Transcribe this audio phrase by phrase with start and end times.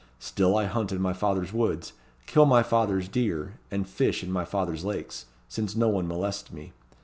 [0.17, 1.93] Still I hunt in my father's woods;
[2.25, 6.73] kill my father's deer; and fish in my father's lakes; since no one molests me.